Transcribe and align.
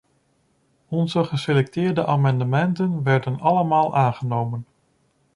Onze 0.87 1.23
geselecteerde 1.23 2.05
amendementen 2.05 3.03
werden 3.05 3.39
allemaal 3.39 3.95
aangenomen. 3.95 4.65